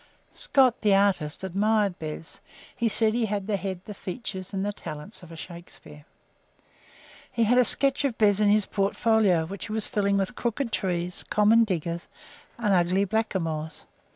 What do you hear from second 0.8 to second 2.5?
the artist, admired Bez;